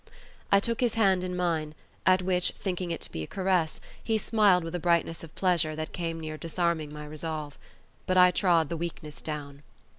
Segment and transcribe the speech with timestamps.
[0.51, 1.75] I took his hand in mine,
[2.07, 5.75] at which, thinking it to be a caress, he smiled with a brightness of pleasure
[5.75, 7.55] that came near disarming my resolve.
[8.07, 9.61] But I trod the weakness down.